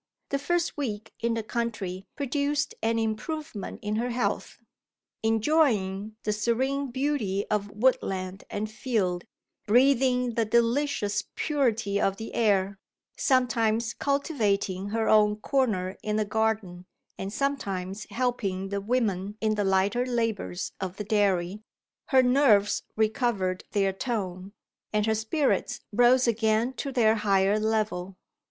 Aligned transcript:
The 0.29 0.39
first 0.39 0.77
week 0.77 1.13
in 1.19 1.35
the 1.35 1.43
country 1.43 2.07
produced 2.15 2.73
an 2.81 2.97
improvement 2.97 3.77
in 3.83 3.97
her 3.97 4.09
health. 4.09 4.57
Enjoying 5.21 6.15
the 6.23 6.33
serene 6.33 6.89
beauty 6.89 7.45
of 7.51 7.69
woodland 7.69 8.43
and 8.49 8.67
field, 8.71 9.25
breathing 9.67 10.33
the 10.33 10.43
delicious 10.43 11.23
purity 11.35 12.01
of 12.01 12.17
the 12.17 12.33
air 12.33 12.79
sometimes 13.15 13.93
cultivating 13.93 14.89
her 14.89 15.07
own 15.07 15.35
corner 15.35 15.95
in 16.01 16.15
the 16.15 16.25
garden, 16.25 16.87
and 17.19 17.31
sometimes 17.31 18.07
helping 18.09 18.69
the 18.69 18.81
women 18.81 19.37
in 19.39 19.53
the 19.53 19.63
lighter 19.63 20.03
labours 20.03 20.71
of 20.81 20.97
the 20.97 21.03
dairy 21.03 21.61
her 22.07 22.23
nerves 22.23 22.81
recovered 22.95 23.65
their 23.69 23.93
tone, 23.93 24.53
and 24.91 25.05
her 25.05 25.13
spirits 25.13 25.79
rose 25.93 26.25
again 26.27 26.73
to 26.73 26.91
their 26.91 27.17
higher 27.17 27.59
level. 27.59 28.17